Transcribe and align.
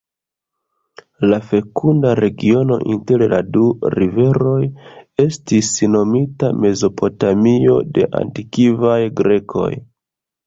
La 1.31 1.37
fekunda 1.49 2.13
regiono 2.19 2.77
inter 2.93 3.23
la 3.33 3.41
du 3.57 3.65
riveroj 3.95 4.63
estis 5.25 5.69
nomita 5.97 6.49
Mezopotamio 6.65 7.77
de 7.99 8.07
antikvaj 8.23 8.99
Grekoj. 9.21 9.71